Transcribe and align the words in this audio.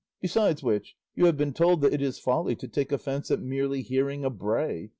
Besides 0.19 0.63
which, 0.63 0.95
you 1.13 1.27
have 1.27 1.37
been 1.37 1.53
told 1.53 1.81
that 1.81 1.93
it 1.93 2.01
is 2.01 2.17
folly 2.17 2.55
to 2.55 2.67
take 2.67 2.91
offence 2.91 3.29
at 3.29 3.39
merely 3.39 3.83
hearing 3.83 4.25
a 4.25 4.31
bray. 4.31 4.89